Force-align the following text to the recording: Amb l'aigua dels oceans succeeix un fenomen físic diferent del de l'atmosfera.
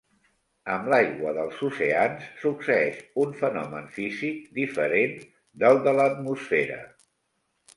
Amb 0.75 0.87
l'aigua 0.93 1.33
dels 1.37 1.59
oceans 1.67 2.25
succeeix 2.45 2.97
un 3.25 3.35
fenomen 3.43 3.85
físic 3.99 4.41
diferent 4.59 5.15
del 5.65 5.79
de 5.89 5.95
l'atmosfera. 6.01 6.81